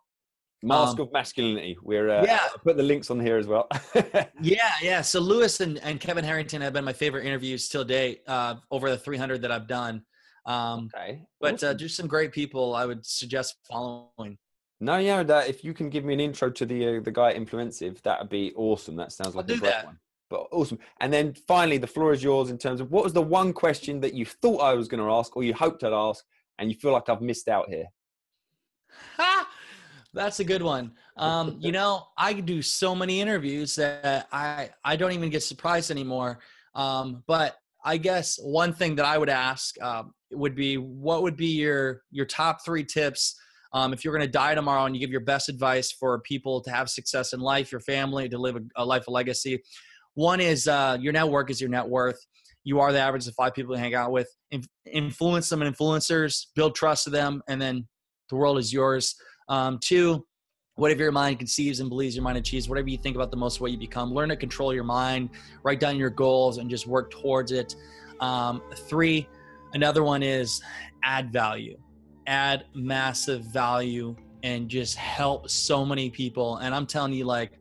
[0.63, 1.77] Mask um, of Masculinity.
[1.83, 2.41] We're uh, yeah.
[2.53, 3.69] I'll put the links on here as well.
[4.41, 5.01] yeah, yeah.
[5.03, 8.89] So Lewis and, and Kevin Harrington have been my favorite interviews till date uh, over
[8.91, 10.03] the 300 that I've done.
[10.47, 11.23] Um, Okay.
[11.41, 14.39] but uh, just some great people I would suggest following.
[14.81, 17.31] no, yeah, that if you can give me an intro to the uh, the guy
[17.31, 18.97] at Influencive, that would be awesome.
[18.97, 19.85] That sounds like a do great that.
[19.87, 19.99] one.
[20.31, 20.79] But awesome.
[21.01, 24.01] And then finally, the floor is yours in terms of what was the one question
[24.01, 26.25] that you thought I was going to ask or you hoped I'd ask,
[26.59, 27.87] and you feel like I've missed out here.
[29.19, 29.49] Ha!
[30.15, 30.93] That's a good one.
[31.17, 35.91] Um, you know, I do so many interviews that I I don't even get surprised
[35.91, 36.41] anymore.
[36.75, 41.37] Um, but I guess one thing that I would ask um, would be, what would
[41.37, 43.37] be your your top three tips
[43.73, 46.61] um, if you're going to die tomorrow and you give your best advice for people
[46.61, 49.63] to have success in life, your family, to live a, a life of legacy?
[50.15, 52.19] One is uh, your network is your net worth.
[52.65, 54.29] You are the average of five people you hang out with.
[54.51, 57.89] In- influence some influencers, build trust to them, and then
[58.29, 59.17] the world is yours.
[59.53, 60.25] Um, two,
[60.77, 63.61] whatever your mind conceives and believes your mind achieves, whatever you think about the most,
[63.61, 64.11] what you become.
[64.11, 65.29] Learn to control your mind,
[65.63, 67.77] write down your goals, and just work towards it.
[68.21, 69.29] Um, three,
[69.75, 70.63] another one is
[71.05, 71.79] add value,
[72.27, 76.57] add massive value, and just help so many people.
[76.57, 77.59] And I'm telling you, like,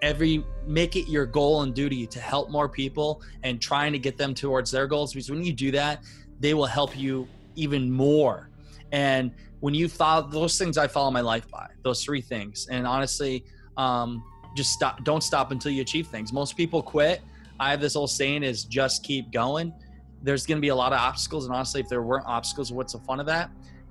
[0.00, 4.16] every make it your goal and duty to help more people and trying to get
[4.16, 6.04] them towards their goals because when you do that
[6.38, 7.26] they will help you
[7.56, 8.47] even more
[8.92, 12.68] and when you follow those things i follow my life by those three things.
[12.70, 13.44] And honestly
[13.76, 14.22] um,
[14.54, 16.32] just stop don't stop until you achieve things.
[16.32, 17.22] Most people quit.
[17.60, 19.72] I have this old saying is just keep going.
[20.22, 22.92] There's going to be a lot of obstacles and honestly if there weren't obstacles what's
[22.92, 23.50] the fun of that?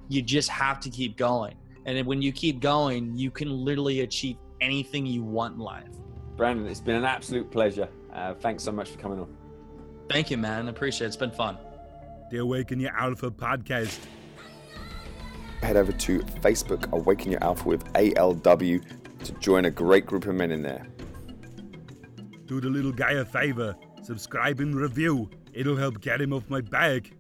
[0.10, 1.56] You just have to keep going.
[1.86, 5.90] And when you keep going you can literally achieve anything you want in life.
[6.36, 7.88] Brandon, it's been an absolute pleasure.
[8.14, 9.36] Uh, thanks so much for coming on.
[10.10, 10.68] thank you man.
[10.68, 11.08] I appreciate it.
[11.08, 11.58] It's been fun.
[12.30, 14.00] The Awaken Your Alpha podcast.
[15.62, 18.84] Head over to Facebook, Awaken Your Alpha with ALW,
[19.24, 20.88] to join a great group of men in there.
[22.46, 25.30] Do the little guy a favor, subscribe and review.
[25.54, 27.12] It'll help get him off my back.